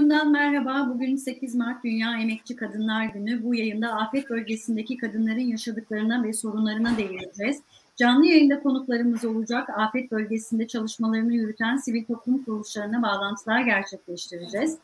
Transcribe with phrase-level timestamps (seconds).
[0.00, 0.90] raporundan merhaba.
[0.94, 3.44] Bugün 8 Mart Dünya Emekçi Kadınlar Günü.
[3.44, 7.62] Bu yayında afet bölgesindeki kadınların yaşadıklarına ve sorunlarına değineceğiz.
[7.96, 9.68] Canlı yayında konuklarımız olacak.
[9.76, 14.78] Afet bölgesinde çalışmalarını yürüten sivil toplum kuruluşlarına bağlantılar gerçekleştireceğiz.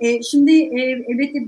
[0.00, 1.38] E, şimdi e, elbette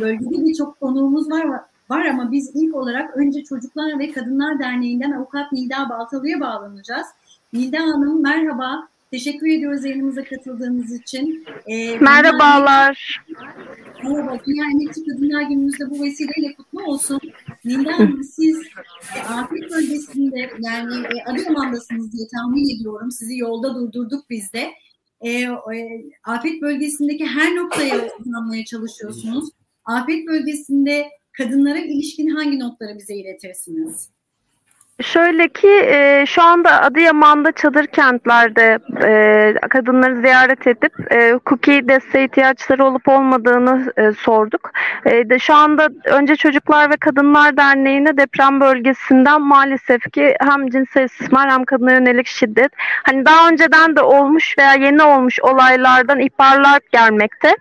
[0.00, 1.46] bölgede birçok konuğumuz var
[1.90, 7.06] var ama biz ilk olarak önce Çocuklar ve Kadınlar Derneği'nden Avukat Nilda Baltalı'ya bağlanacağız.
[7.52, 8.88] Nilda Hanım merhaba.
[9.10, 11.44] Teşekkür ediyoruz yayınımıza katıldığınız için.
[11.66, 13.24] Ee, Merhabalar.
[14.04, 14.38] Merhaba.
[14.46, 17.20] Dünya Emekçi Kadınlar Günümüzde bu vesileyle kutlu olsun.
[17.64, 18.56] Nilda Hanım siz
[19.16, 23.10] e, afet bölgesinde yani e, Adıyaman'dasınız diye tahmin ediyorum.
[23.10, 24.70] Sizi yolda durdurduk biz de.
[25.20, 25.50] E, e,
[26.24, 29.50] afet bölgesindeki her noktaya uzanmaya çalışıyorsunuz.
[29.84, 34.10] Afet bölgesinde kadınlara ilişkin hangi notları bize iletirsiniz?
[35.02, 42.24] Şöyle ki e, şu anda Adıyaman'da çadır kentlerde e, kadınları ziyaret edip e, hukuki desteğe
[42.24, 44.70] ihtiyaçları olup olmadığını e, sorduk.
[45.06, 51.04] E, de şu anda önce Çocuklar ve Kadınlar Derneği'ne deprem bölgesinden maalesef ki hem cinsel
[51.04, 56.80] istismar hem kadına yönelik şiddet hani daha önceden de olmuş veya yeni olmuş olaylardan ihbarlar
[56.92, 57.56] gelmekte.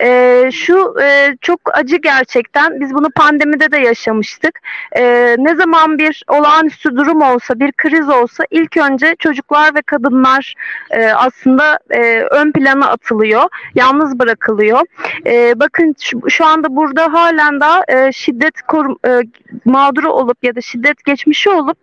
[0.00, 2.80] E, şu e, çok acı gerçekten.
[2.80, 4.60] Biz bunu pandemide de yaşamıştık.
[4.96, 9.82] E, ne zaman bir olağan olağanüstü durum olsa, bir kriz olsa ilk önce çocuklar ve
[9.82, 10.54] kadınlar
[10.90, 13.42] e, aslında e, ön plana atılıyor,
[13.74, 14.80] yalnız bırakılıyor.
[15.26, 15.94] E, bakın
[16.28, 19.20] şu, anda burada halen daha e, şiddet korum, e,
[19.64, 21.78] mağduru olup ya da şiddet geçmişi olup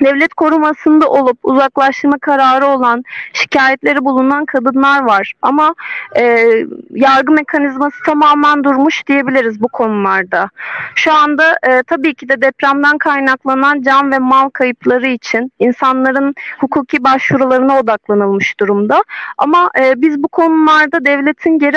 [0.00, 5.32] devlet korumasında olup uzaklaştırma kararı olan şikayetleri bulunan kadınlar var.
[5.42, 5.74] Ama
[6.16, 6.46] e,
[6.90, 10.50] yargı mekanizması tamamen durmuş diyebiliriz bu konularda.
[10.94, 17.04] Şu anda e, tabii ki de depremden kaynaklanan can ve mal kayıpları için insanların hukuki
[17.04, 19.04] başvurularına odaklanılmış durumda.
[19.38, 21.76] Ama e, biz bu konularda devletin geri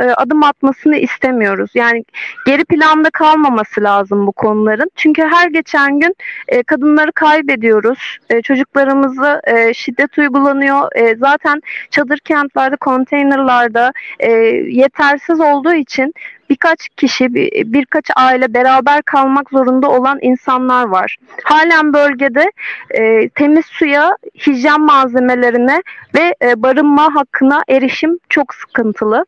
[0.00, 1.70] e, adım atmasını istemiyoruz.
[1.74, 2.04] Yani
[2.46, 4.90] geri planda kalmaması lazım bu konuların.
[4.96, 6.16] Çünkü her geçen gün
[6.48, 8.18] e, kadınları kaybediyoruz ediyoruz.
[8.30, 10.96] E, çocuklarımızı e, şiddet uygulanıyor.
[10.96, 14.30] E, zaten çadır kentlerde, konteynerlarda e,
[14.68, 16.14] yetersiz olduğu için
[16.50, 21.16] birkaç kişi, bir, birkaç aile beraber kalmak zorunda olan insanlar var.
[21.44, 22.52] Halen bölgede
[22.90, 25.82] e, temiz suya, hijyen malzemelerine
[26.14, 29.24] ve e, barınma hakkına erişim çok sıkıntılı.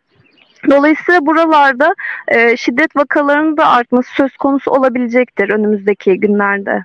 [0.71, 1.95] Dolayısıyla buralarda
[2.29, 6.85] e, şiddet vakalarının da artması söz konusu olabilecektir önümüzdeki günlerde.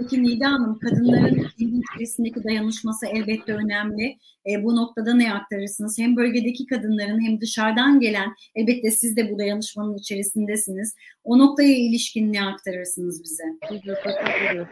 [0.00, 4.16] Peki Nida Hanım, kadınların kendi içerisindeki dayanışması elbette önemli.
[4.50, 5.98] E, bu noktada ne aktarırsınız?
[5.98, 10.94] Hem bölgedeki kadınların hem dışarıdan gelen, elbette siz de bu dayanışmanın içerisindesiniz.
[11.24, 13.44] O noktaya ilişkin ne aktarırsınız bize?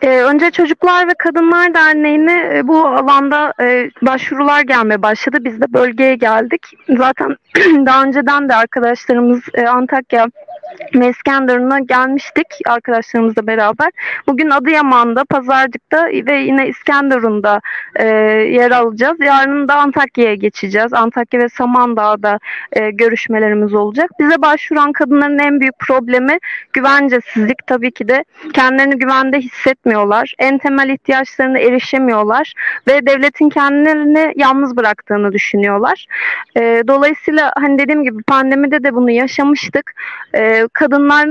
[0.02, 5.38] Ee, önce Çocuklar ve Kadınlar Derneği'ne e, bu alanda e, başvurular gelmeye başladı.
[5.40, 6.62] Biz de bölgeye geldik.
[6.96, 7.36] Zaten
[7.86, 10.26] daha önceden de arkadaşlarımız e, Antakya
[10.94, 13.90] Meskenderun'a gelmiştik arkadaşlarımızla beraber.
[14.26, 17.60] Bugün Adıyaman'da, Pazarcık'ta ve yine İskenderun'da
[17.96, 18.06] e,
[18.58, 19.20] yer alacağız.
[19.20, 20.92] Yarın da Antakya'ya geçeceğiz.
[20.92, 22.38] Antakya ve Samandağ'da
[22.72, 24.10] e, görüşmelerimiz olacak.
[24.20, 26.38] Bize başvuran kadınların en büyük problemi
[26.72, 27.66] güvencesizlik.
[27.66, 30.34] Tabii ki de kendilerini güvende hissetmiyorlar.
[30.38, 32.54] En temel ihtiyaçlarına erişemiyorlar
[32.88, 36.06] ve devletin kendilerini yalnız bıraktığını düşünüyorlar.
[36.56, 39.94] E, dolayısıyla hani dediğim gibi pandemide de bunu yaşamıştık.
[40.34, 41.28] E, kadınlar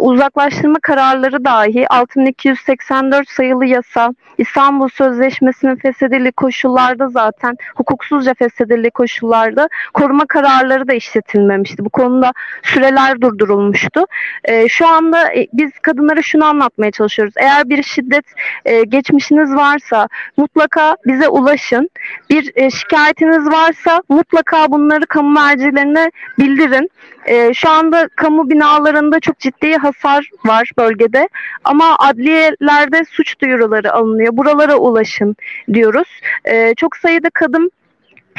[0.00, 10.26] uzaklaştırma kararları dahi 6284 sayılı yasa İstanbul Sözleşmesi'nin feshedildiği koşullarda zaten hukuksuzca feshedildiği koşullarda koruma
[10.26, 11.84] kararları da işletilmemişti.
[11.84, 14.06] Bu konuda süreler durdurulmuştu.
[14.44, 17.34] E, şu anda e, biz kadınlara şunu anlatmaya çalışıyoruz.
[17.36, 18.24] Eğer bir şiddet
[18.64, 21.90] e, geçmişiniz varsa mutlaka bize ulaşın.
[22.30, 26.90] Bir e, şikayetiniz varsa mutlaka bunları kamu mercilerine bildirin.
[27.26, 31.28] E, şu anda kamu binalarında çok ciddi hasar var bölgede
[31.64, 34.36] ama adliyelerde suç duyuruları alınıyor.
[34.36, 35.36] Buralara ulaşın
[35.72, 36.08] diyoruz.
[36.44, 37.70] E, çok sayıda kadın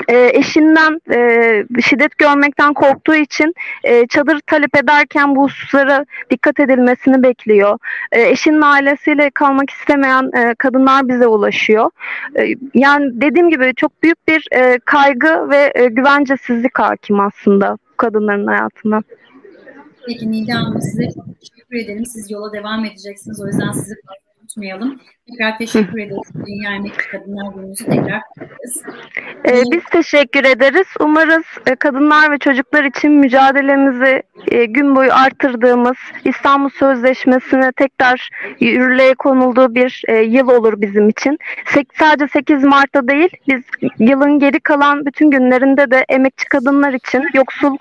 [0.07, 3.53] e, eşinden e, şiddet görmekten korktuğu için
[3.83, 7.77] e, çadır talep ederken bu hususlara dikkat edilmesini bekliyor.
[8.11, 11.91] E, eşinin ailesiyle kalmak istemeyen e, kadınlar bize ulaşıyor.
[12.39, 18.47] E, yani dediğim gibi çok büyük bir e, kaygı ve e, güvencesizlik hakim aslında kadınların
[18.47, 19.01] hayatına.
[20.07, 22.05] Peki Nida Hanım size çok teşekkür ederim.
[22.05, 23.41] Siz yola devam edeceksiniz.
[23.41, 23.95] O yüzden sizi
[24.49, 24.99] unutmayalım.
[25.29, 26.31] Tekrar teşekkür ederiz.
[26.47, 28.83] Dünya Emekli Kadınlar Günü'nüzü tekrar kutlarız.
[29.45, 30.87] Ee, biz teşekkür ederiz.
[30.99, 38.29] Umarız e, kadınlar ve çocuklar için mücadelemizi e, gün boyu artırdığımız İstanbul Sözleşmesi'ne tekrar
[38.59, 41.37] yürürlüğe konulduğu bir e, yıl olur bizim için.
[41.99, 43.61] sadece 8 Mart'ta değil, biz
[43.99, 47.77] yılın geri kalan bütün günlerinde de emekçi kadınlar için, yoksul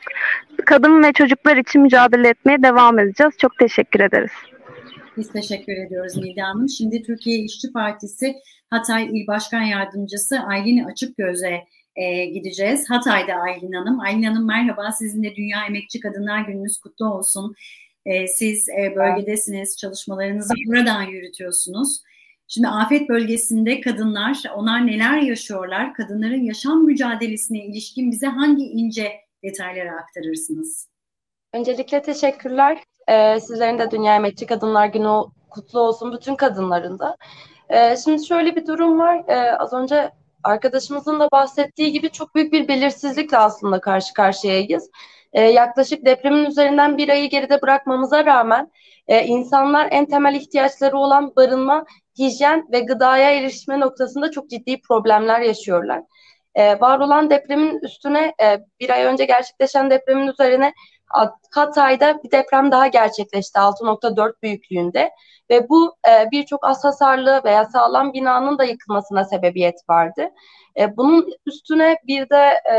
[0.67, 3.35] kadın ve çocuklar için mücadele etmeye devam edeceğiz.
[3.39, 4.33] Çok teşekkür ederiz.
[5.19, 6.69] Biz teşekkür ediyoruz Nida Hanım.
[6.69, 8.37] Şimdi Türkiye İşçi Partisi
[8.71, 11.65] Hatay İl Başkan Yardımcısı Aylin Açıkgöz'e
[11.97, 12.91] e, gideceğiz.
[12.91, 14.01] Hatay'da Aylin Hanım.
[14.01, 14.93] Aylin Hanım merhaba.
[14.93, 17.55] Sizin de Dünya Emekçi Kadınlar Gününüz kutlu olsun.
[18.07, 19.77] E, siz e, bölgedesiniz.
[19.79, 22.03] Çalışmalarınızı buradan yürütüyorsunuz.
[22.49, 25.95] Şimdi afet bölgesinde kadınlar, onlar neler yaşıyorlar?
[25.95, 29.13] Kadınların yaşam mücadelesine ilişkin bize hangi ince
[29.45, 30.89] detayları aktarırsınız?
[31.53, 32.79] Öncelikle teşekkürler.
[33.09, 37.17] Ee, sizlerin de Dünya Emekçi Kadınlar Günü kutlu olsun bütün kadınların da.
[37.69, 39.25] Ee, şimdi şöyle bir durum var.
[39.29, 40.11] Ee, az önce
[40.45, 44.91] arkadaşımızın da bahsettiği gibi çok büyük bir belirsizlikle aslında karşı karşıyayız.
[45.33, 48.71] Ee, yaklaşık depremin üzerinden bir ayı geride bırakmamıza rağmen
[49.09, 51.85] e, insanlar en temel ihtiyaçları olan barınma,
[52.19, 56.03] hijyen ve gıdaya erişme noktasında çok ciddi problemler yaşıyorlar.
[56.55, 60.73] Ee, var olan depremin üstüne e, bir ay önce gerçekleşen depremin üzerine
[61.51, 65.11] Hatay'da bir deprem daha gerçekleşti 6.4 büyüklüğünde
[65.51, 70.31] ve bu e, birçok az hasarlı veya sağlam binanın da yıkılmasına sebebiyet verdi.
[70.79, 72.77] E, bunun üstüne bir de e,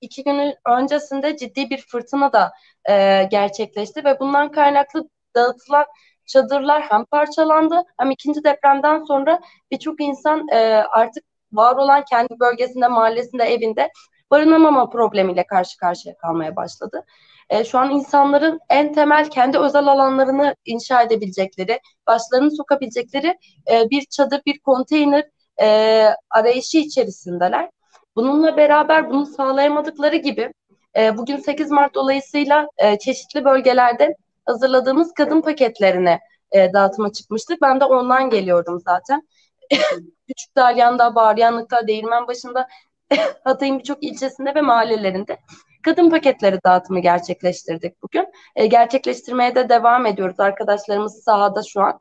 [0.00, 2.52] iki gün öncesinde ciddi bir fırtına da
[2.88, 5.86] e, gerçekleşti ve bundan kaynaklı dağıtılan
[6.26, 9.40] çadırlar hem parçalandı hem ikinci depremden sonra
[9.70, 10.56] birçok insan e,
[10.90, 13.90] artık var olan kendi bölgesinde, mahallesinde, evinde
[14.30, 17.04] barınamama problemiyle karşı karşıya kalmaya başladı.
[17.50, 23.38] E, şu an insanların en temel kendi özel alanlarını inşa edebilecekleri, başlarını sokabilecekleri
[23.70, 25.24] e, bir çadır, bir konteyner
[25.62, 27.70] e, arayışı içerisindeler.
[28.16, 30.52] Bununla beraber bunu sağlayamadıkları gibi
[30.96, 34.14] e, bugün 8 Mart dolayısıyla e, çeşitli bölgelerde
[34.46, 36.20] hazırladığımız kadın paketlerine
[36.52, 37.62] e, dağıtıma çıkmıştık.
[37.62, 39.28] Ben de ondan geliyorum zaten.
[40.28, 42.68] Küçük Dalyan'da, Bağıryanlık'ta, Değirmenbaşı'nda,
[43.44, 45.38] Hatay'ın birçok ilçesinde ve mahallelerinde
[45.82, 48.26] kadın paketleri dağıtımı gerçekleştirdik bugün.
[48.56, 50.40] E, gerçekleştirmeye de devam ediyoruz.
[50.40, 52.00] Arkadaşlarımız sahada şu an.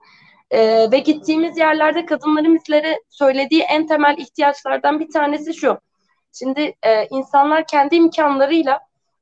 [0.52, 5.80] E, ve gittiğimiz yerlerde kadınların bizlere söylediği en temel ihtiyaçlardan bir tanesi şu.
[6.34, 8.80] Şimdi e, insanlar kendi imkanlarıyla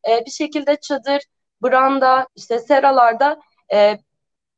[0.09, 1.21] e, bir şekilde çadır,
[1.63, 3.39] branda, işte seralarda
[3.73, 3.97] e,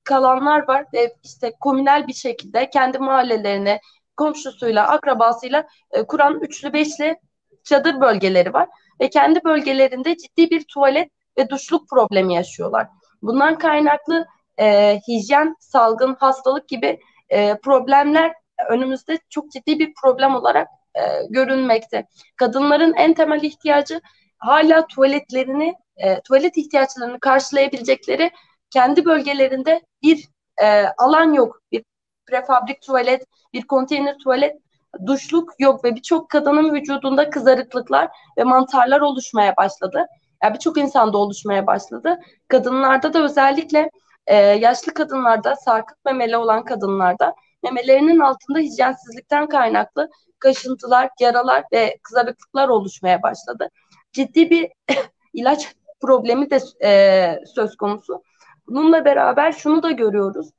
[0.04, 3.80] kalanlar var ve işte komünel bir şekilde kendi mahallelerini
[4.20, 7.20] komşusuyla, akrabasıyla e, kuran üçlü beşli
[7.64, 8.70] çadır bölgeleri var
[9.02, 12.88] ve kendi bölgelerinde ciddi bir tuvalet ve duşluk problemi yaşıyorlar.
[13.22, 14.28] Bundan kaynaklı
[14.60, 17.00] e, hijyen, salgın, hastalık gibi
[17.30, 18.34] e, problemler
[18.70, 22.08] önümüzde çok ciddi bir problem olarak e, görünmekte.
[22.36, 24.02] Kadınların en temel ihtiyacı
[24.38, 28.32] hala tuvaletlerini, e, tuvalet ihtiyaçlarını karşılayabilecekleri
[28.70, 30.28] kendi bölgelerinde bir
[30.62, 31.62] e, alan yok.
[31.72, 31.84] Bir
[32.30, 34.58] prefabrik tuvalet, bir konteyner tuvalet,
[35.06, 40.06] duşluk yok ve birçok kadının vücudunda kızarıklıklar ve mantarlar oluşmaya başladı.
[40.44, 42.20] Yani birçok insanda oluşmaya başladı.
[42.48, 43.90] Kadınlarda da özellikle
[44.28, 50.10] e, yaşlı kadınlarda, sarkık memeli olan kadınlarda memelerinin altında hijyensizlikten kaynaklı
[50.40, 53.70] kaşıntılar, yaralar ve kızarıklıklar oluşmaya başladı.
[54.12, 54.72] Ciddi bir
[55.34, 58.24] ilaç problemi de e, söz konusu.
[58.68, 60.50] Bununla beraber şunu da görüyoruz.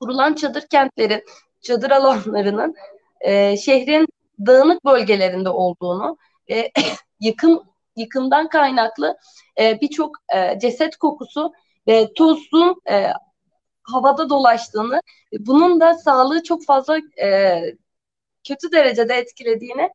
[0.00, 1.24] Kurulan çadır kentlerin,
[1.62, 2.74] çadır alanlarının
[3.20, 4.06] e, şehrin
[4.46, 6.16] dağınık bölgelerinde olduğunu
[6.50, 6.72] ve
[7.20, 7.62] yıkım
[7.96, 9.18] yıkımdan kaynaklı
[9.60, 11.52] e, birçok e, ceset kokusu
[11.88, 13.12] ve tozun e,
[13.82, 15.00] havada dolaştığını,
[15.38, 17.60] bunun da sağlığı çok fazla e,
[18.44, 19.90] kötü derecede etkilediğini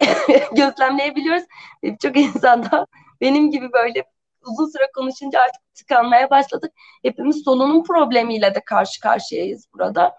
[0.56, 1.44] gözlemleyebiliyoruz.
[1.82, 2.86] Birçok insanda
[3.20, 4.04] benim gibi böyle
[4.52, 6.72] uzun süre konuşunca artık tıkanmaya başladık.
[7.02, 10.16] Hepimiz solunum problemiyle de karşı karşıyayız burada.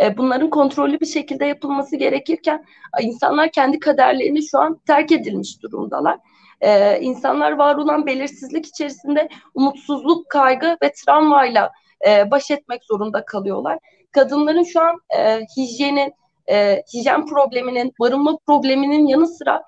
[0.00, 2.64] E, bunların kontrollü bir şekilde yapılması gerekirken
[3.00, 6.18] insanlar kendi kaderlerini şu an terk edilmiş durumdalar.
[6.60, 11.70] E, insanlar var olan belirsizlik içerisinde umutsuzluk, kaygı ve travmayla
[12.08, 13.78] e, baş etmek zorunda kalıyorlar.
[14.12, 16.12] Kadınların şu an e, hijyenin,
[16.50, 19.62] e, hijyen probleminin, barınma probleminin yanı sıra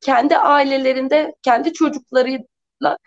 [0.00, 1.72] kendi ailelerinde, kendi
[2.80, 2.98] çocuklarıyla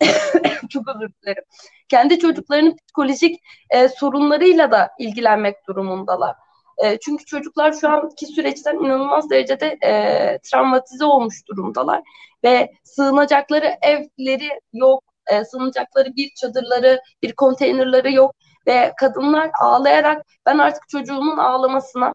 [0.70, 1.44] çok özür dilerim.
[1.88, 3.40] Kendi çocuklarının psikolojik
[3.70, 6.36] e, sorunlarıyla da ilgilenmek durumundalar.
[6.84, 12.02] E, çünkü çocuklar şu anki süreçten inanılmaz derecede e, travmatize olmuş durumdalar
[12.44, 18.34] ve sığınacakları evleri yok, e, sığınacakları bir çadırları, bir konteynerları yok
[18.66, 22.12] ve kadınlar ağlayarak ben artık çocuğumun ağlamasına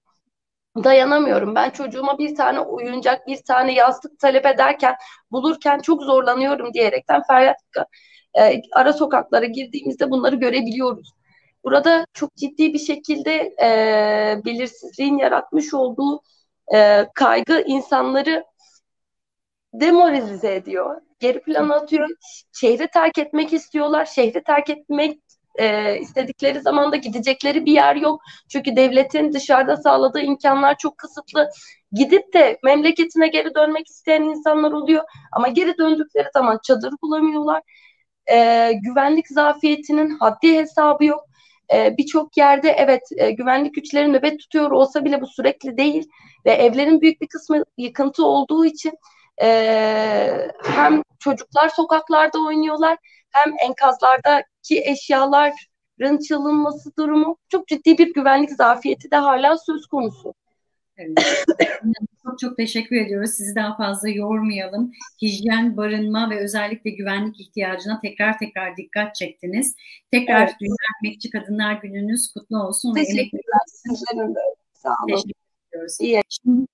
[0.84, 1.56] dayanamıyorum.
[1.56, 4.96] Ben çocuğuma bir tane oyuncak, bir tane yastık talep ederken,
[5.32, 7.58] bulurken çok zorlanıyorum diyerekten feryat
[8.40, 11.14] e, ara sokaklara girdiğimizde bunları görebiliyoruz.
[11.64, 16.22] Burada çok ciddi bir şekilde e, belirsizliğin yaratmış olduğu
[16.76, 18.44] e, kaygı insanları
[19.74, 21.02] demoralize ediyor.
[21.20, 22.10] Geri plana atıyor.
[22.54, 24.06] Şehri terk etmek istiyorlar.
[24.06, 25.20] Şehri terk etmek
[25.56, 28.22] e, istedikleri zaman da gidecekleri bir yer yok.
[28.50, 31.50] Çünkü devletin dışarıda sağladığı imkanlar çok kısıtlı.
[31.92, 35.04] Gidip de memleketine geri dönmek isteyen insanlar oluyor.
[35.32, 37.62] Ama geri döndükleri zaman çadır bulamıyorlar.
[38.32, 41.26] E, güvenlik zafiyetinin haddi hesabı yok.
[41.74, 46.10] E, Birçok yerde evet e, güvenlik güçleri nöbet tutuyor olsa bile bu sürekli değil.
[46.46, 48.94] Ve evlerin büyük bir kısmı yıkıntı olduğu için
[49.42, 49.48] e,
[50.64, 52.98] hem çocuklar sokaklarda oynuyorlar
[53.32, 60.34] hem enkazlardaki eşyaların çalınması durumu çok ciddi bir güvenlik zafiyeti de hala söz konusu.
[60.98, 61.46] Evet.
[62.24, 63.32] çok çok teşekkür ediyoruz.
[63.32, 64.92] Sizi daha fazla yormayalım.
[65.22, 69.76] Hijyen, barınma ve özellikle güvenlik ihtiyacına tekrar tekrar dikkat çektiniz.
[70.12, 70.56] Tekrar evet.
[70.62, 72.94] Dünya Emekçi Kadınlar Gününüz kutlu olsun.
[72.94, 73.62] Teşekkürler.
[73.68, 74.40] Sizlerin de.
[74.74, 75.16] Sağ olun.
[75.16, 75.34] Teşekkür
[75.70, 75.98] ediyoruz.
[76.00, 76.22] İyi.
[76.30, 76.68] Şimdi,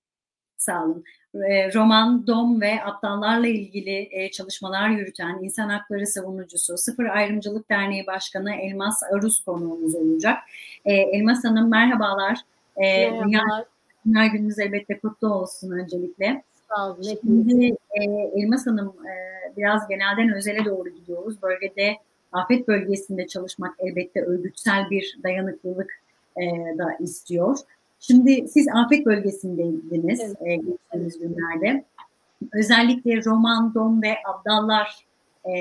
[0.56, 1.04] sağ olun.
[1.34, 8.06] E, roman, dom ve aptallarla ilgili e, çalışmalar yürüten insan hakları savunucusu Sıfır Ayrımcılık Derneği
[8.06, 10.38] Başkanı Elmas Aruz konuğumuz olacak.
[10.84, 12.38] E, Elmas Hanım merhabalar.
[12.76, 13.24] merhabalar.
[13.24, 13.42] Dünya,
[14.06, 16.42] Dünya Gününüz elbette kutlu olsun öncelikle.
[16.68, 17.02] Sağ olun.
[17.02, 18.04] Şimdi e,
[18.36, 19.12] Elmas Hanım e,
[19.56, 21.42] biraz genelden özele doğru gidiyoruz.
[21.42, 21.96] Bölgede
[22.32, 25.92] afet bölgesinde çalışmak elbette örgütsel bir dayanıklılık
[26.36, 26.42] e,
[26.78, 27.58] da istiyor.
[28.00, 30.36] Şimdi siz afet bölgesindeydiniz evet.
[30.40, 31.84] e, geçtiğimiz günlerde.
[32.52, 35.06] Özellikle roman, don ve abdallar
[35.44, 35.52] e,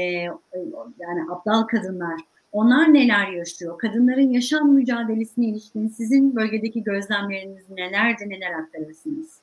[0.99, 3.77] yani abdal kadınlar onlar neler yaşıyor?
[3.77, 9.37] Kadınların yaşam mücadelesine ilişkin sizin bölgedeki gözlemleriniz nelerdi, neler aktarırsınız?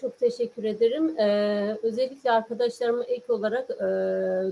[0.00, 1.18] Çok teşekkür ederim.
[1.18, 3.84] Ee, özellikle arkadaşlarıma ek olarak e,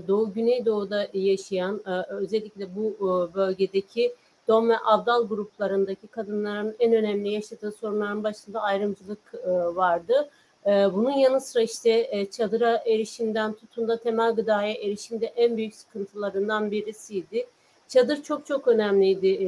[0.07, 4.13] Doğu Güneydoğu'da yaşayan, e, özellikle bu e, bölgedeki
[4.47, 10.29] Dom ve Abdal gruplarındaki kadınların en önemli yaşadığı sorunların başında ayrımcılık e, vardı.
[10.65, 15.75] E, bunun yanı sıra işte e, çadıra erişimden tutun da temel gıdaya erişimde en büyük
[15.75, 17.47] sıkıntılarından birisiydi.
[17.87, 19.39] Çadır çok çok önemliydi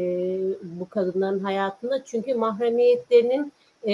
[0.64, 3.94] bu kadınların hayatında çünkü mahremiyetlerinin e,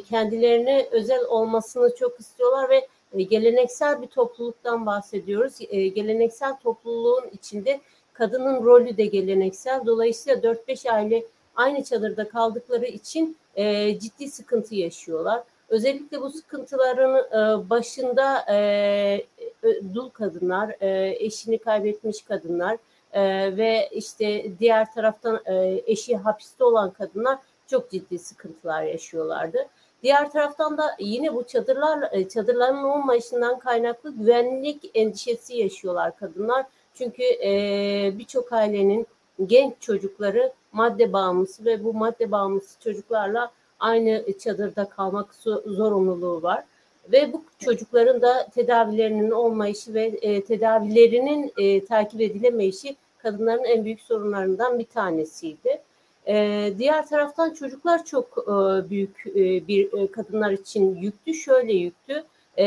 [0.00, 5.58] kendilerine özel olmasını çok istiyorlar ve geleneksel bir topluluktan bahsediyoruz.
[5.70, 7.80] Geleneksel topluluğun içinde
[8.12, 9.86] kadının rolü de geleneksel.
[9.86, 11.24] Dolayısıyla 4-5 aile
[11.56, 15.42] aynı çadırda kaldıkları için e, ciddi sıkıntı yaşıyorlar.
[15.68, 22.78] Özellikle bu sıkıntıların e, başında e, e, dul kadınlar, e, eşini kaybetmiş kadınlar
[23.12, 29.58] e, ve işte diğer taraftan e, eşi hapiste olan kadınlar çok ciddi sıkıntılar yaşıyorlardı.
[30.02, 36.66] Diğer taraftan da yine bu çadırlar e, çadırların olmayışından kaynaklı güvenlik endişesi yaşıyorlar kadınlar
[37.00, 39.06] çünkü e, birçok ailenin
[39.46, 45.34] genç çocukları madde bağımlısı ve bu madde bağımlısı çocuklarla aynı çadırda kalmak
[45.66, 46.64] zorunluluğu var.
[47.12, 54.00] Ve bu çocukların da tedavilerinin olmayışı ve e, tedavilerinin e, takip edilemeyişi kadınların en büyük
[54.00, 55.80] sorunlarından bir tanesiydi.
[56.26, 61.34] E, diğer taraftan çocuklar çok e, büyük e, bir e, kadınlar için yüktü.
[61.34, 62.24] Şöyle yüktü.
[62.58, 62.66] E,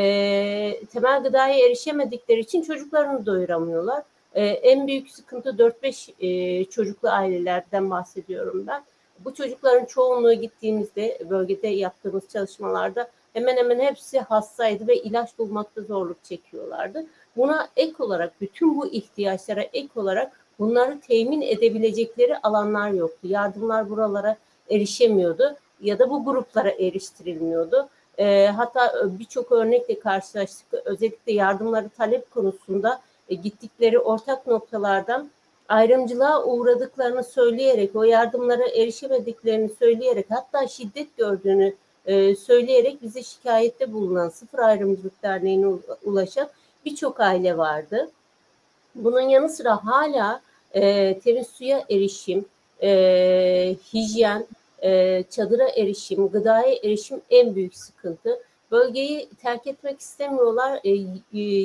[0.93, 4.03] temel gıdaya erişemedikleri için çocuklarını doyuramıyorlar.
[4.33, 8.83] E, en büyük sıkıntı 4-5 e, çocuklu ailelerden bahsediyorum ben.
[9.19, 16.23] Bu çocukların çoğunluğu gittiğimizde bölgede yaptığımız çalışmalarda hemen hemen hepsi hastaydı ve ilaç bulmakta zorluk
[16.23, 17.05] çekiyorlardı.
[17.37, 23.27] Buna ek olarak bütün bu ihtiyaçlara ek olarak bunları temin edebilecekleri alanlar yoktu.
[23.27, 24.37] Yardımlar buralara
[24.69, 27.89] erişemiyordu ya da bu gruplara eriştirilmiyordu.
[28.17, 30.73] E, hatta birçok örnekle karşılaştık.
[30.85, 33.01] Özellikle yardımları talep konusunda
[33.33, 35.29] e, gittikleri ortak noktalardan
[35.69, 41.75] ayrımcılığa uğradıklarını söyleyerek, o yardımlara erişemediklerini söyleyerek, hatta şiddet gördüğünü
[42.05, 45.67] e, söyleyerek bize şikayette bulunan Sıfır Ayrımcılık Derneği'ne
[46.03, 46.49] ulaşan
[46.85, 48.09] birçok aile vardı.
[48.95, 50.41] Bunun yanı sıra hala
[50.73, 52.45] e, temiz suya erişim,
[52.81, 54.45] e, hijyen,
[54.83, 58.39] e, çadıra erişim, gıdaya erişim en büyük sıkıntı
[58.73, 60.79] bölgeyi terk etmek istemiyorlar.
[60.83, 60.89] E,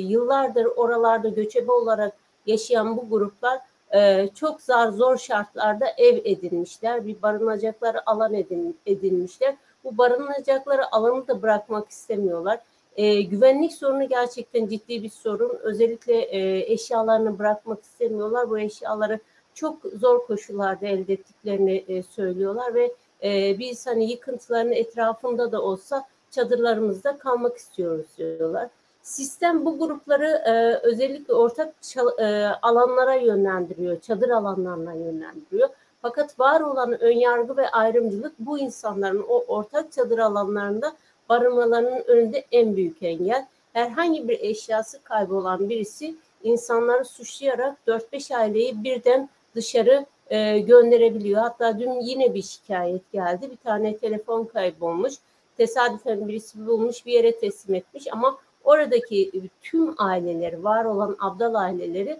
[0.07, 2.13] yıllardır oralarda göçebe olarak
[2.45, 3.59] yaşayan bu gruplar
[3.95, 7.07] e, çok zar zor şartlarda ev edinmişler.
[7.07, 9.55] Bir barınacakları alan edin, edinmişler.
[9.83, 12.59] Bu barınacakları alanı da bırakmak istemiyorlar.
[12.95, 15.59] E, güvenlik sorunu gerçekten ciddi bir sorun.
[15.63, 18.49] Özellikle e, eşyalarını bırakmak istemiyorlar.
[18.49, 19.19] Bu eşyaları
[19.53, 26.05] çok zor koşullarda elde ettiklerini e, söylüyorlar ve e, biz hani yıkıntıların etrafında da olsa
[26.31, 28.69] çadırlarımızda kalmak istiyoruz diyorlar.
[29.01, 31.73] Sistem bu grupları e, özellikle ortak
[32.19, 35.69] e, alanlara yönlendiriyor, çadır alanlarına yönlendiriyor.
[36.01, 40.95] Fakat var olan önyargı ve ayrımcılık bu insanların o ortak çadır alanlarında
[41.29, 43.47] barınmalarının önünde en büyük engel.
[43.73, 51.41] Herhangi bir eşyası kaybolan birisi insanları suçlayarak 4-5 aileyi birden dışarı e, gönderebiliyor.
[51.41, 53.51] Hatta dün yine bir şikayet geldi.
[53.51, 55.13] Bir tane telefon kaybolmuş.
[55.59, 62.19] Tesadüfen birisi bulmuş bir yere teslim etmiş ama oradaki tüm aileleri, var olan abdal aileleri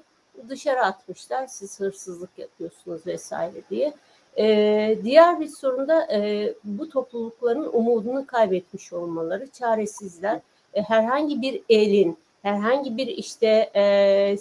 [0.50, 1.48] dışarı atmışlar.
[1.48, 3.94] Siz hırsızlık yapıyorsunuz vesaire diye.
[4.38, 10.40] Ee, diğer bir sorun da e, bu toplulukların umudunu kaybetmiş olmaları, çaresizler.
[10.74, 14.38] E, herhangi bir elin, herhangi bir işte e,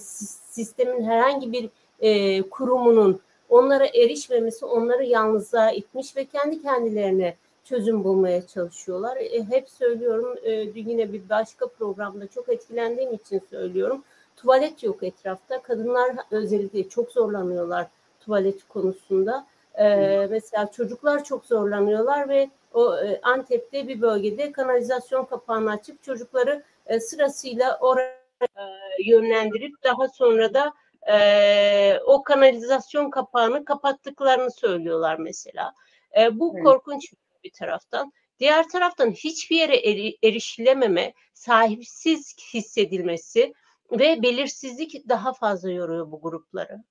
[0.51, 7.35] sistemin herhangi bir e, kurumunun onlara erişmemesi onları yalnızlığa itmiş ve kendi kendilerine
[7.69, 9.17] çözüm bulmaya çalışıyorlar.
[9.17, 14.05] E, hep söylüyorum, e, yine bir başka programda çok etkilendiğim için söylüyorum.
[14.37, 15.63] Tuvalet yok etrafta.
[15.63, 17.87] Kadınlar özellikle çok zorlanıyorlar
[18.21, 19.47] tuvalet konusunda.
[19.75, 19.87] E,
[20.31, 27.01] mesela çocuklar çok zorlanıyorlar ve o e, Antep'te bir bölgede kanalizasyon kapağını açıp çocukları e,
[27.01, 28.63] sırasıyla oraya e,
[29.05, 30.73] yönlendirip daha sonra da
[31.13, 35.73] e, o kanalizasyon kapağını kapattıklarını söylüyorlar mesela.
[36.21, 36.65] E, bu evet.
[36.65, 38.13] korkunç bir taraftan.
[38.41, 43.53] Diğer taraftan hiçbir yere eri, erişilememe, sahipsiz hissedilmesi
[43.93, 46.85] ve belirsizlik daha fazla yoruyor bu grupları.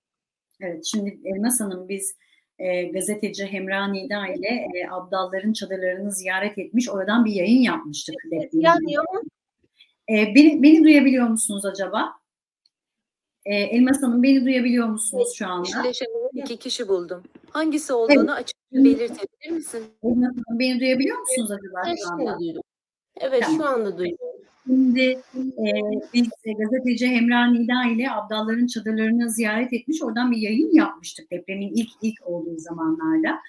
[0.62, 2.16] Evet, şimdi Elmas Hanım biz
[2.60, 6.90] e, gazeteci Hemra Nida ile e, Abdalların çadırlarını ziyaret etmiş.
[6.90, 8.16] Oradan bir yayın yapmıştık.
[8.32, 8.94] Evet, yani
[10.10, 12.14] e, beni, beni duyabiliyor musunuz acaba?
[13.48, 15.68] E, Elmas Hanım beni duyabiliyor musunuz şu anda?
[15.80, 17.24] Eşleşen iki kişi buldum.
[17.50, 18.30] Hangisi olduğunu evet.
[18.30, 19.84] açıkça belirtebilir misin?
[20.04, 22.38] Elmas Hanım beni duyabiliyor musunuz acaba şu anda?
[23.20, 23.58] Evet tamam.
[23.58, 24.38] şu anda duyuyorum.
[24.68, 25.02] Şimdi
[25.36, 25.66] e,
[26.14, 30.02] biz e, gazeteci Hemra Nida ile Abdalların çadırlarını ziyaret etmiş.
[30.04, 33.40] Oradan bir yayın yapmıştık depremin ilk ilk olduğu zamanlarda.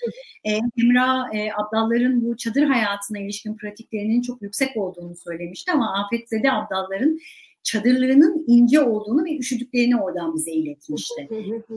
[0.45, 6.53] E, Hemra e, Abdalların bu çadır hayatına ilişkin pratiklerinin çok yüksek olduğunu söylemişti ama afetzede
[6.53, 7.19] Abdalların
[7.63, 11.29] çadırlarının ince olduğunu ve üşüdüklerini oradan bize iletmişti.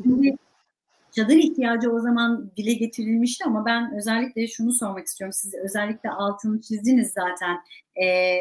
[0.03, 0.35] Şimdi
[1.11, 5.33] çadır ihtiyacı o zaman dile getirilmişti ama ben özellikle şunu sormak istiyorum.
[5.33, 7.57] Siz özellikle altını çizdiniz zaten.
[8.03, 8.37] E,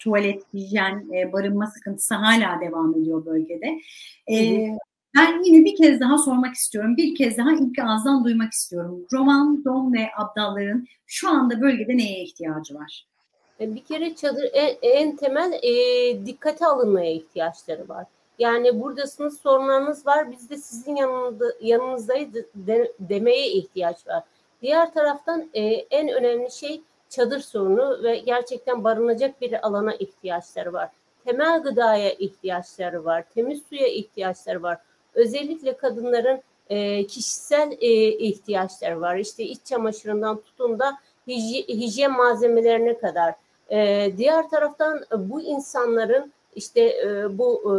[0.00, 3.78] tuvalet, hijyen, e, barınma sıkıntısı hala devam ediyor bölgede.
[4.30, 4.66] E,
[5.16, 6.96] ben yine bir kez daha sormak istiyorum.
[6.96, 9.06] Bir kez daha ilk ağızdan duymak istiyorum.
[9.12, 13.06] Roman, Dom ve Abdalların şu anda bölgede neye ihtiyacı var?
[13.60, 18.06] E, bir kere çadır en, en temel e, dikkate alınmaya ihtiyaçları var.
[18.38, 24.22] Yani buradasınız sorunlarınız var biz de sizin yanında, yanınızdayız de, demeye ihtiyaç var.
[24.62, 30.90] Diğer taraftan e, en önemli şey çadır sorunu ve gerçekten barınacak bir alana ihtiyaçları var.
[31.24, 34.78] Temel gıdaya ihtiyaçları var, temiz suya ihtiyaçları var.
[35.14, 39.16] Özellikle kadınların e, kişisel e, ihtiyaçları var.
[39.16, 40.98] İşte iç çamaşırından tutun da
[41.68, 43.34] hijyen malzemelerine kadar.
[43.70, 47.74] E, diğer taraftan bu insanların işte e, bu e,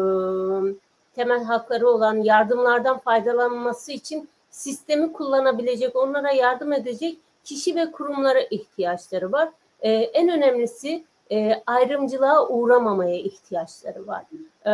[1.15, 9.31] temel hakları olan yardımlardan faydalanması için sistemi kullanabilecek, onlara yardım edecek kişi ve kurumlara ihtiyaçları
[9.31, 9.49] var.
[9.81, 14.23] E, en önemlisi e, ayrımcılığa uğramamaya ihtiyaçları var.
[14.65, 14.73] E,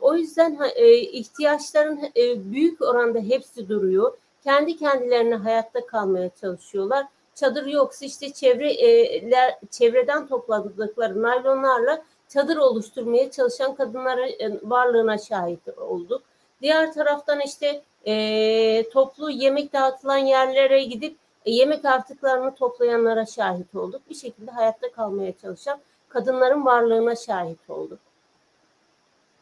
[0.00, 4.12] o yüzden e, ihtiyaçların e, büyük oranda hepsi duruyor.
[4.44, 7.06] Kendi kendilerine hayatta kalmaya çalışıyorlar.
[7.36, 9.22] Çadır yoksa işte çevre e,
[9.70, 16.22] çevreden topladıkları naylonlarla çadır oluşturmaya çalışan kadınların varlığına şahit olduk.
[16.62, 24.02] Diğer taraftan işte e, toplu yemek dağıtılan yerlere gidip e, yemek artıklarını toplayanlara şahit olduk.
[24.10, 27.98] Bir şekilde hayatta kalmaya çalışan kadınların varlığına şahit olduk.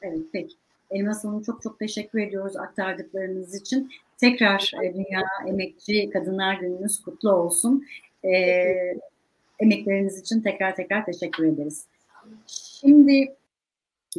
[0.02, 0.54] Evet peki.
[0.90, 3.90] Elmas Hanım çok çok teşekkür ediyoruz aktardıklarınız için.
[4.24, 7.84] Tekrar e, Dünya Emekçi Kadınlar Gününüz kutlu olsun.
[8.24, 8.32] E,
[9.60, 11.86] emekleriniz için tekrar tekrar teşekkür ederiz.
[12.46, 13.34] Şimdi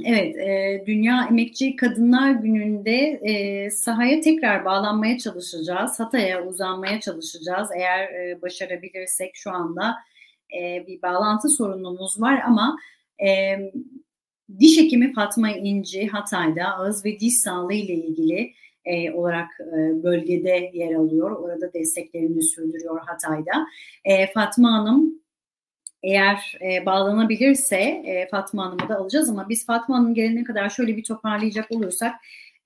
[0.05, 5.99] evet e, Dünya Emekçi Kadınlar Günü'nde e, sahaya tekrar bağlanmaya çalışacağız.
[5.99, 7.69] Hatay'a uzanmaya çalışacağız.
[7.75, 9.95] Eğer e, başarabilirsek şu anda
[10.59, 12.77] e, bir bağlantı sorunumuz var ama
[13.27, 13.57] e,
[14.59, 18.53] diş hekimi Fatma İnci Hatay'da ağız ve diş sağlığı ile ilgili
[18.85, 21.31] e, olarak e, bölgede yer alıyor.
[21.31, 23.67] Orada desteklerini sürdürüyor Hatay'da.
[24.05, 25.25] E, Fatma Hanım
[26.03, 30.97] eğer e, bağlanabilirse e, Fatma Hanım'ı da alacağız ama biz Fatma Hanım gelene kadar şöyle
[30.97, 32.15] bir toparlayacak olursak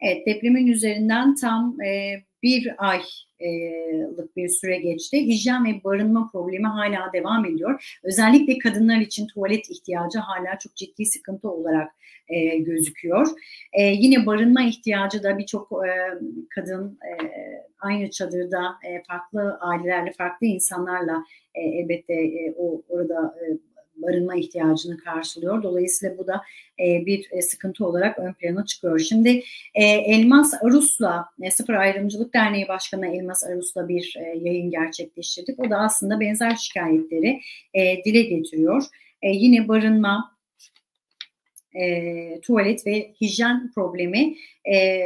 [0.01, 5.27] Evet depremin üzerinden tam e, bir aylık bir süre geçti.
[5.27, 7.99] Hijyen ve barınma problemi hala devam ediyor.
[8.03, 11.91] Özellikle kadınlar için tuvalet ihtiyacı hala çok ciddi sıkıntı olarak
[12.27, 13.27] e, gözüküyor.
[13.73, 15.89] E, yine barınma ihtiyacı da birçok e,
[16.55, 17.13] kadın e,
[17.79, 21.23] aynı çadırda e, farklı ailelerle, farklı insanlarla
[21.55, 23.45] e, elbette e, o orada e,
[24.01, 25.63] barınma ihtiyacını karşılıyor.
[25.63, 26.41] Dolayısıyla bu da
[26.79, 28.99] e, bir e, sıkıntı olarak ön plana çıkıyor.
[28.99, 29.43] Şimdi
[29.75, 35.59] e, Elmas Arus'la e, Sıfır Ayrımcılık Derneği Başkanı Elmas Arus'la bir e, yayın gerçekleştirdik.
[35.59, 37.39] O da aslında benzer şikayetleri
[37.73, 38.83] e, dile getiriyor.
[39.21, 40.38] E, yine barınma,
[41.75, 44.35] e, tuvalet ve hijyen problemi
[44.73, 44.99] e,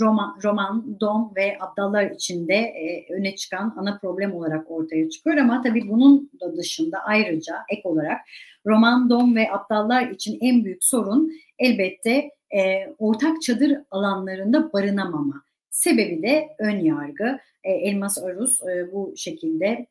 [0.00, 5.36] roman, roman, dom ve abdallar içinde e, öne çıkan ana problem olarak ortaya çıkıyor.
[5.36, 8.20] Ama tabii bunun da dışında ayrıca ek olarak
[8.66, 15.42] roman, dom ve abdallar için en büyük sorun elbette e, ortak çadır alanlarında barınamama.
[15.70, 17.38] Sebebi de ön yargı.
[17.64, 19.86] E, Elmas Aruz e, bu şekilde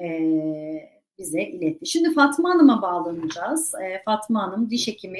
[0.00, 0.08] e,
[1.18, 1.86] bize iletti.
[1.86, 3.74] Şimdi Fatma Hanım'a bağlanacağız.
[3.74, 5.18] E, Fatma Hanım diş hekimi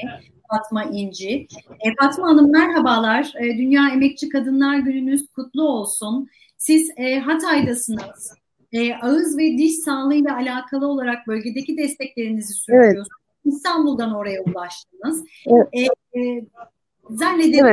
[0.50, 1.46] Fatma İnci.
[1.80, 3.32] E, Fatma Hanım merhabalar.
[3.40, 6.28] E, Dünya Emekçi Kadınlar Gününüz kutlu olsun.
[6.58, 8.32] Siz e, Hatay'dasınız.
[8.72, 13.08] E, ağız ve diş sağlığıyla alakalı olarak bölgedeki desteklerinizi sürdürüyorsunuz.
[13.44, 13.54] Evet.
[13.54, 15.24] İstanbul'dan oraya ulaştınız.
[15.46, 15.68] Evet.
[15.72, 16.44] E, e,
[17.10, 17.66] zannederim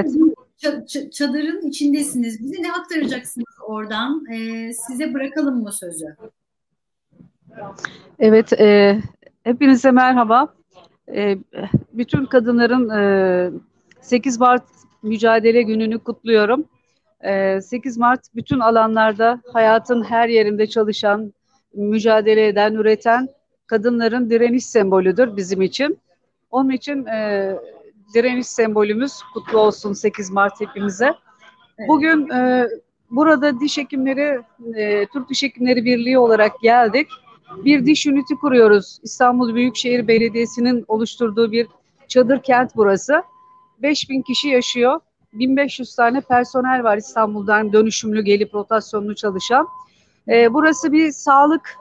[0.64, 1.14] evet.
[1.14, 2.44] çadırın içindesiniz.
[2.44, 4.26] Bize ne aktaracaksınız oradan?
[4.32, 6.16] E, size bırakalım mı sözü?
[8.20, 9.00] Evet, e,
[9.44, 10.54] hepinize merhaba.
[11.16, 11.38] E,
[11.94, 13.52] bütün kadınların e,
[14.02, 14.64] 8 Mart
[15.04, 16.66] mücadele gününü kutluyorum.
[17.22, 21.34] E, 8 Mart bütün alanlarda hayatın her yerinde çalışan,
[21.74, 23.28] mücadele eden, üreten
[23.68, 26.00] kadınların direniş sembolüdür bizim için.
[26.52, 27.52] Onun için e,
[28.14, 31.14] direniş sembolümüz kutlu olsun 8 Mart hepimize.
[31.88, 32.68] Bugün e,
[33.12, 34.42] burada diş hekimleri,
[34.76, 37.08] e, Türk Diş Hekimleri Birliği olarak geldik
[37.64, 39.00] bir diş üniti kuruyoruz.
[39.04, 41.68] İstanbul Büyükşehir Belediyesi'nin oluşturduğu bir
[42.08, 43.24] çadır kent burası.
[43.82, 45.00] 5000 kişi yaşıyor.
[45.34, 49.68] 1500 tane personel var İstanbul'dan dönüşümlü gelip rotasyonlu çalışan.
[50.28, 51.78] E, burası bir sağlık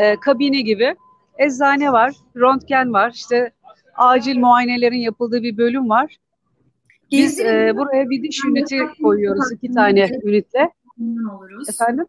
[0.00, 0.96] e, kabini gibi.
[1.38, 3.50] Eczane var, röntgen var, işte
[3.94, 6.16] acil muayenelerin yapıldığı bir bölüm var.
[7.10, 10.70] Biz e, buraya bir diş üniti koyuyoruz iki tane ünitle.
[11.68, 12.06] Efendim?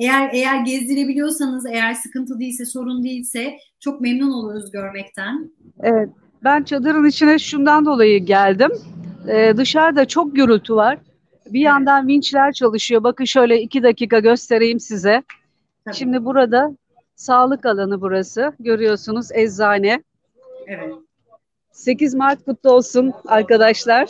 [0.00, 5.50] Eğer eğer gezdirebiliyorsanız, eğer sıkıntı değilse, sorun değilse çok memnun oluruz görmekten.
[5.82, 6.08] Evet.
[6.44, 8.70] Ben çadırın içine şundan dolayı geldim.
[9.28, 10.98] Ee, dışarıda çok gürültü var.
[11.46, 13.04] Bir yandan vinçler çalışıyor.
[13.04, 15.22] Bakın şöyle iki dakika göstereyim size.
[15.84, 15.96] Tabii.
[15.96, 16.76] Şimdi burada
[17.16, 18.52] sağlık alanı burası.
[18.60, 20.02] Görüyorsunuz eczane.
[20.66, 20.94] Evet.
[21.72, 24.08] 8 Mart kutlu olsun arkadaşlar.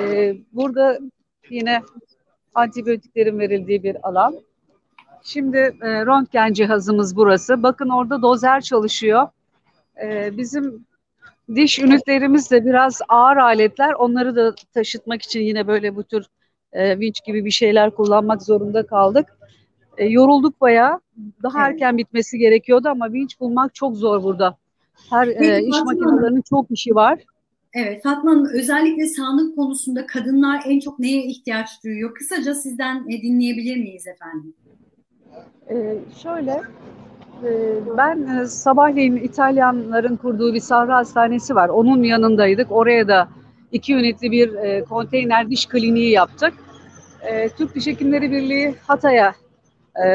[0.00, 0.98] Ee, burada
[1.50, 1.82] yine
[2.54, 4.34] antibiyotiklerin verildiği bir alan.
[5.22, 7.62] Şimdi e, röntgen cihazımız burası.
[7.62, 9.28] Bakın orada dozer çalışıyor.
[10.02, 10.86] E, bizim
[11.54, 13.92] diş ünitlerimiz de biraz ağır aletler.
[13.92, 16.26] Onları da taşıtmak için yine böyle bu tür
[16.72, 19.38] e, vinç gibi bir şeyler kullanmak zorunda kaldık.
[19.98, 21.00] E, yorulduk bayağı.
[21.42, 21.74] Daha evet.
[21.74, 24.56] erken bitmesi gerekiyordu ama vinç bulmak çok zor burada.
[25.10, 27.18] Her e, iş makinelerinin çok işi var.
[27.74, 32.14] Evet Fatma Hanım özellikle sağlık konusunda kadınlar en çok neye ihtiyaç duyuyor?
[32.14, 34.54] Kısaca sizden e, dinleyebilir miyiz efendim?
[35.70, 36.62] Ee, şöyle
[37.44, 37.50] e,
[37.98, 41.68] ben e, sabahleyin İtalyanların kurduğu bir sahra hastanesi var.
[41.68, 42.72] Onun yanındaydık.
[42.72, 43.28] Oraya da
[43.72, 46.54] iki ünitli bir konteyner diş kliniği yaptık.
[47.58, 49.34] Türk Diş Hekimleri Birliği Hatay'a
[49.96, 50.08] e,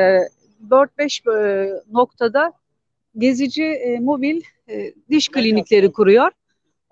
[0.69, 2.53] 4-5 e, noktada
[3.17, 4.41] gezici mobil
[5.09, 6.31] diş klinikleri kuruyor.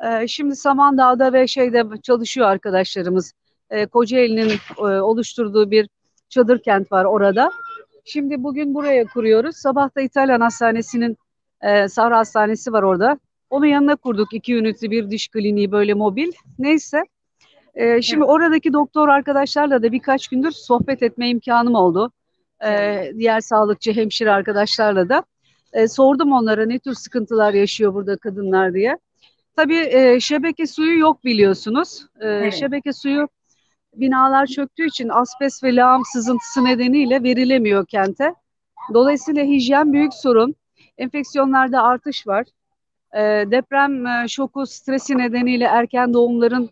[0.03, 3.33] E, şimdi Samandağ'da ve şeyde çalışıyor arkadaşlarımız.
[3.69, 5.89] E, Kocaeli'nin e, oluşturduğu bir
[6.29, 7.51] çadır kent var orada.
[8.05, 9.55] Şimdi bugün buraya kuruyoruz.
[9.55, 11.17] Sabah da İtalyan Hastanesi'nin
[11.61, 13.19] e, Sahra Hastanesi var orada.
[13.49, 16.31] Onun yanına kurduk iki ünitli bir diş kliniği böyle mobil.
[16.59, 17.03] Neyse.
[17.75, 18.29] E, şimdi evet.
[18.29, 22.11] oradaki doktor arkadaşlarla da birkaç gündür sohbet etme imkanım oldu.
[22.65, 25.23] E, diğer sağlıkçı hemşire arkadaşlarla da.
[25.73, 28.97] E, sordum onlara ne tür sıkıntılar yaşıyor burada kadınlar diye.
[29.57, 32.05] Tabii e, şebeke suyu yok biliyorsunuz.
[32.19, 32.53] E, evet.
[32.53, 33.27] Şebeke suyu
[33.95, 38.33] binalar çöktüğü için asbest ve lağım sızıntısı nedeniyle verilemiyor kente.
[38.93, 40.55] Dolayısıyla hijyen büyük sorun.
[40.97, 42.45] Enfeksiyonlarda artış var.
[43.13, 46.69] E, deprem e, şoku stresi nedeniyle erken doğumların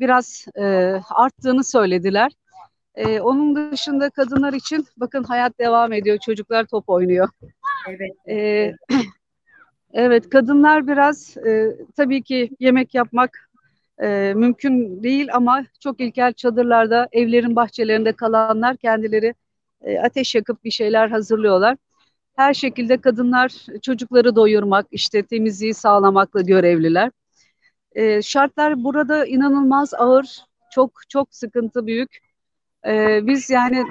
[0.00, 0.64] biraz e,
[1.10, 2.32] arttığını söylediler.
[2.94, 6.18] E, onun dışında kadınlar için bakın hayat devam ediyor.
[6.18, 7.28] Çocuklar top oynuyor.
[7.88, 8.28] Evet.
[8.28, 8.72] E,
[9.94, 13.50] evet kadınlar biraz e, tabii ki yemek yapmak
[14.02, 19.34] e, mümkün değil ama çok ilkel çadırlarda evlerin bahçelerinde kalanlar kendileri
[19.82, 21.76] e, ateş yakıp bir şeyler hazırlıyorlar.
[22.36, 23.52] Her şekilde kadınlar
[23.82, 27.10] çocukları doyurmak, işte temizliği sağlamakla görevliler.
[27.92, 30.38] E, şartlar burada inanılmaz ağır,
[30.72, 32.18] çok çok sıkıntı büyük.
[32.86, 33.84] E, biz yani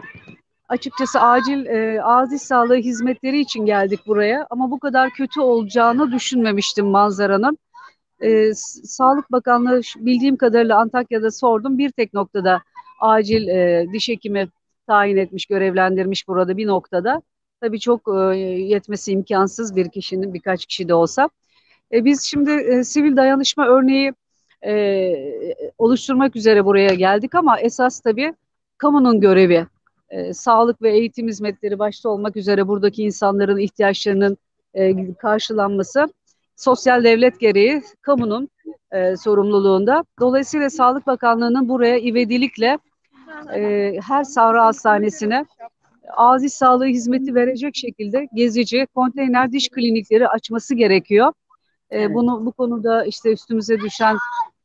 [0.70, 6.86] açıkçası acil e, ağız sağlığı hizmetleri için geldik buraya ama bu kadar kötü olacağını düşünmemiştim
[6.86, 7.58] manzaranın.
[8.22, 12.62] E, Sağlık Bakanlığı bildiğim kadarıyla Antakya'da sordum bir tek noktada
[13.02, 14.48] acil e, diş hekimi
[14.88, 17.22] tayin etmiş, görevlendirmiş burada bir noktada.
[17.62, 21.30] Tabii çok e, yetmesi imkansız bir kişinin birkaç kişi de olsa.
[21.92, 24.14] E, biz şimdi e, sivil dayanışma örneği
[24.66, 25.14] e,
[25.78, 28.34] oluşturmak üzere buraya geldik ama esas tabii
[28.78, 29.68] kamunun görevi.
[30.14, 34.38] E, sağlık ve eğitim hizmetleri başta olmak üzere buradaki insanların ihtiyaçlarının
[34.74, 36.08] e, karşılanması
[36.56, 38.50] sosyal devlet gereği kamunun
[38.92, 40.04] e, sorumluluğunda.
[40.20, 42.78] Dolayısıyla Sağlık Bakanlığı'nın buraya ivedilikle
[43.56, 45.46] e, her Sahra Hastanesi'ne
[46.18, 51.34] ağız sağlığı hizmeti verecek şekilde gezici konteyner diş klinikleri açması gerekiyor.
[51.92, 54.18] E, bunu bu konuda işte üstümüze düşen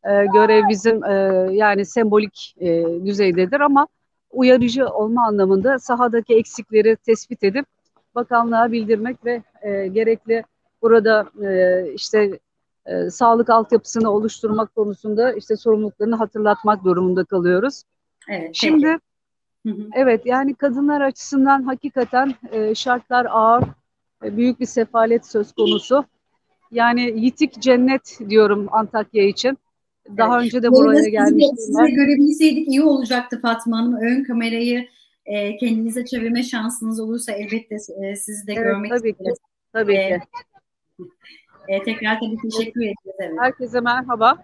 [0.05, 1.13] e, görev bizim e,
[1.53, 3.87] yani sembolik e, düzeydedir ama
[4.31, 7.67] uyarıcı olma anlamında sahadaki eksikleri tespit edip
[8.15, 10.45] bakanlığa bildirmek ve e, gerekli
[10.83, 12.39] burada e, işte
[12.87, 17.83] e, sağlık altyapısını oluşturmak konusunda işte sorumluluklarını hatırlatmak durumunda kalıyoruz.
[18.29, 18.51] Evet.
[18.53, 18.99] Şimdi
[19.67, 19.89] hı hı.
[19.95, 23.65] evet yani kadınlar açısından hakikaten e, şartlar ağır,
[24.25, 26.05] e, büyük bir sefalet söz konusu.
[26.71, 29.59] Yani yitik cennet diyorum Antakya için.
[30.17, 30.47] Daha evet.
[30.47, 31.57] önce de buraya gelmiştim.
[31.57, 33.97] Size görebilseydik iyi olacaktı Fatma Hanım.
[33.97, 34.89] Ön kamerayı
[35.27, 39.25] e, kendinize çevirme şansınız olursa elbette e, sizi de evet, görmek tabii Ki.
[39.73, 40.25] Tabii e, ki.
[41.69, 43.21] E, tekrar tabii teşekkür ediyoruz.
[43.21, 43.39] Evet.
[43.39, 44.39] Herkese merhaba.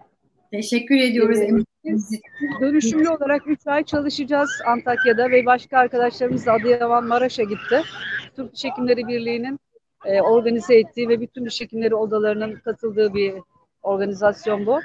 [0.51, 1.39] Teşekkür ediyoruz.
[1.85, 2.19] Biz
[2.61, 7.81] dönüşümlü olarak 3 ay çalışacağız Antakya'da ve başka arkadaşlarımız da Adıyaman Maraş'a gitti.
[8.35, 9.59] Türk Diş Hekimleri Birliği'nin
[10.05, 13.33] e, organize ettiği ve bütün diş hekimleri odalarının katıldığı bir
[13.83, 14.79] organizasyon bu.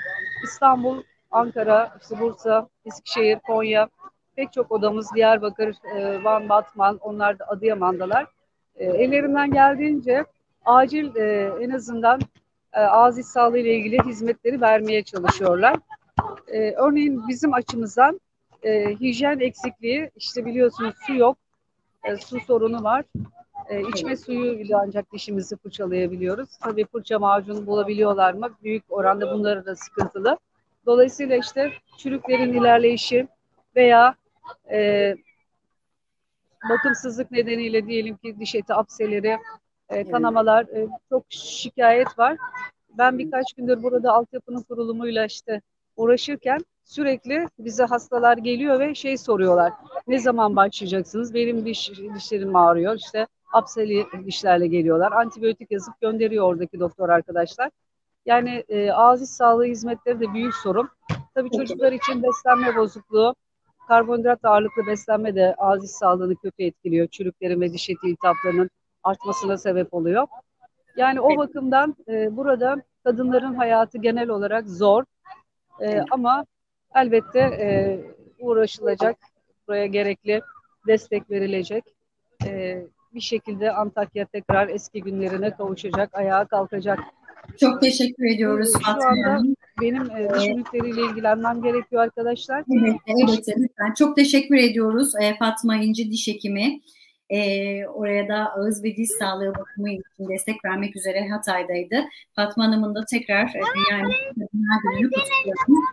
[0.44, 3.88] İstanbul, Ankara, işte Bursa, Eskişehir, Konya
[4.36, 8.26] pek çok odamız Diyarbakır, e, Van, Batman onlar da Adıyaman'dalar.
[8.76, 10.24] E, ellerinden geldiğince
[10.64, 12.20] acil e, en azından
[12.72, 15.76] ağız iç sağlığı ile ilgili hizmetleri vermeye çalışıyorlar.
[16.76, 18.20] Örneğin bizim açımızdan
[19.00, 21.38] hijyen eksikliği, işte biliyorsunuz su yok,
[22.18, 23.04] su sorunu var.
[23.70, 26.48] E, içme suyu ile ancak dişimizi fırçalayabiliyoruz.
[26.58, 28.48] Tabii fırça macunu bulabiliyorlar mı?
[28.62, 30.38] Büyük oranda bunları da sıkıntılı.
[30.86, 33.28] Dolayısıyla işte çürüklerin ilerleyişi
[33.76, 34.14] veya
[34.72, 35.14] e,
[36.70, 39.38] bakımsızlık nedeniyle diyelim ki diş eti apseleri,
[39.88, 42.36] e, kanamalar, e, çok şikayet var.
[42.98, 45.60] Ben birkaç gündür burada altyapının kurulumuyla işte
[45.96, 49.72] uğraşırken sürekli bize hastalar geliyor ve şey soruyorlar.
[50.06, 51.34] Ne zaman başlayacaksınız?
[51.34, 52.96] Benim diş, dişlerim ağrıyor.
[52.96, 55.12] İşte apseli dişlerle geliyorlar.
[55.12, 57.70] Antibiyotik yazıp gönderiyor oradaki doktor arkadaşlar.
[58.26, 60.88] Yani e, ağız iç sağlığı hizmetleri de büyük sorun.
[61.34, 63.34] Tabii çocuklar için beslenme bozukluğu,
[63.88, 67.08] karbonhidrat ağırlıklı beslenme de ağız iç sağlığını kötü etkiliyor.
[67.08, 68.70] Çürüklerin ve diş eti iltihaplarının
[69.02, 70.26] artmasına sebep oluyor.
[70.96, 75.04] Yani o bakımdan e, burada kadınların hayatı genel olarak zor.
[75.80, 76.46] E, ama
[76.94, 78.00] elbette e,
[78.40, 79.16] uğraşılacak,
[79.68, 80.42] buraya gerekli
[80.86, 81.84] destek verilecek.
[82.46, 82.82] E,
[83.14, 86.98] bir şekilde Antakya tekrar eski günlerine kavuşacak, ayağa kalkacak.
[87.60, 89.42] Çok teşekkür ediyoruz Şu Fatma anda
[89.80, 92.64] benim e, diş üniteleriyle ilgilenmem gerekiyor arkadaşlar.
[92.80, 93.94] Evet, evet lütfen.
[93.98, 96.80] Çok teşekkür ediyoruz e, Fatma İnci Diş Hekimi.
[97.30, 102.04] E, oraya da ağız ve diş sağlığı bakımı için destek vermek üzere Hatay'daydı.
[102.36, 105.84] Fatma Hanım'ın da tekrar e, Dünya Kadınlar Günü'nü kutluyorum.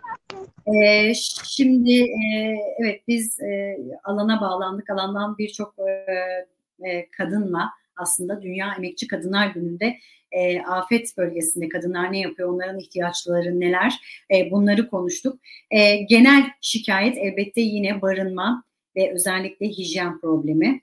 [0.74, 4.90] E, şimdi e, evet biz e, alana bağlandık.
[4.90, 6.06] Alandan birçok e,
[6.86, 9.98] e, kadınla aslında Dünya Emekçi Kadınlar Günü'nde
[10.32, 13.94] e, afet bölgesinde kadınlar ne yapıyor, onların ihtiyaçları neler
[14.34, 15.40] e, bunları konuştuk.
[15.70, 18.64] E, genel şikayet elbette yine barınma
[18.96, 20.80] ve özellikle hijyen problemi.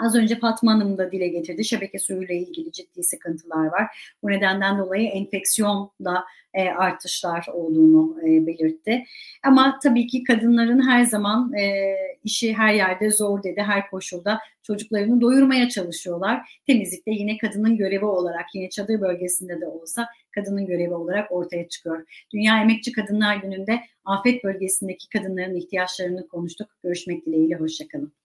[0.00, 1.64] Az önce Fatma Hanım da dile getirdi.
[1.64, 4.14] Şebeke suyuyla ilgili ciddi sıkıntılar var.
[4.22, 6.24] Bu nedenden dolayı enfeksiyonda
[6.54, 9.04] e, artışlar olduğunu e, belirtti.
[9.44, 13.62] Ama tabii ki kadınların her zaman e, işi her yerde zor dedi.
[13.62, 16.60] Her koşulda çocuklarını doyurmaya çalışıyorlar.
[16.66, 22.26] Temizlikte yine kadının görevi olarak yine çadır bölgesinde de olsa kadının görevi olarak ortaya çıkıyor.
[22.32, 26.68] Dünya Emekçi Kadınlar Günü'nde afet bölgesindeki kadınların ihtiyaçlarını konuştuk.
[26.82, 27.54] Görüşmek dileğiyle.
[27.54, 28.21] Hoşçakalın.